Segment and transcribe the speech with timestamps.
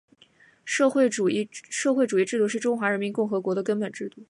[0.65, 4.19] 社会主义制度是中华人民共和国的根本制度